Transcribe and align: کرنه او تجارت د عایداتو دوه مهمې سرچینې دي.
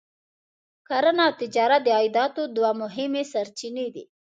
کرنه 0.87 1.21
او 1.27 1.31
تجارت 1.41 1.81
د 1.83 1.87
عایداتو 1.97 2.41
دوه 2.55 2.71
مهمې 2.81 3.23
سرچینې 3.33 3.87
دي. 3.95 4.03